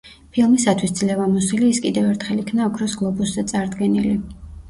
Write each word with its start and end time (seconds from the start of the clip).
ფილმისათვის 0.35 0.93
„ძლევამოსილი“ 0.99 1.67
ის 1.73 1.81
კიდევ 1.83 2.07
ერთხელ 2.13 2.41
იქნა 2.45 2.65
ოქროს 2.71 2.97
გლობუსზე 3.03 3.47
წარდგენილი. 3.53 4.17